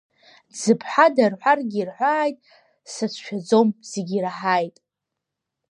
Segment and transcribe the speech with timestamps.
[0.51, 2.37] Дзыԥҳада рҳәаргьы ирҳәааит,
[2.91, 4.77] сацәшәаӡом, зегьы ираҳааит.